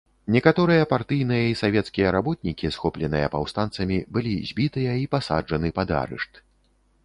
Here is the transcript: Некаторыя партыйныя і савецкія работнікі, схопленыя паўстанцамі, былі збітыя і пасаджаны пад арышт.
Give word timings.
Некаторыя 0.35 0.83
партыйныя 0.93 1.43
і 1.49 1.57
савецкія 1.63 2.13
работнікі, 2.17 2.71
схопленыя 2.77 3.27
паўстанцамі, 3.35 3.97
былі 4.17 4.33
збітыя 4.53 4.91
і 5.05 5.07
пасаджаны 5.15 5.67
пад 5.81 5.97
арышт. 6.03 6.33